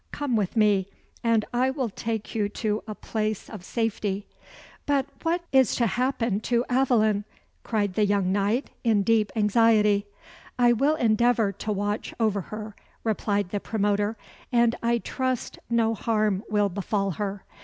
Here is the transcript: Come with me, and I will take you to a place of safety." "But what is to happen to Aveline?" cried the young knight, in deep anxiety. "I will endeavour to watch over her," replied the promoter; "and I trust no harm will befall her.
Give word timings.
Come 0.11 0.35
with 0.35 0.57
me, 0.57 0.87
and 1.23 1.45
I 1.53 1.69
will 1.69 1.91
take 1.91 2.33
you 2.33 2.49
to 2.49 2.83
a 2.87 2.95
place 2.95 3.47
of 3.51 3.63
safety." 3.63 4.25
"But 4.87 5.05
what 5.21 5.43
is 5.51 5.75
to 5.75 5.85
happen 5.85 6.39
to 6.39 6.65
Aveline?" 6.71 7.23
cried 7.61 7.93
the 7.93 8.03
young 8.03 8.31
knight, 8.31 8.71
in 8.83 9.03
deep 9.03 9.31
anxiety. 9.35 10.07
"I 10.57 10.73
will 10.73 10.95
endeavour 10.95 11.51
to 11.51 11.71
watch 11.71 12.15
over 12.19 12.41
her," 12.49 12.75
replied 13.03 13.49
the 13.49 13.59
promoter; 13.59 14.17
"and 14.51 14.73
I 14.81 14.97
trust 14.97 15.59
no 15.69 15.93
harm 15.93 16.43
will 16.49 16.69
befall 16.69 17.11
her. 17.11 17.43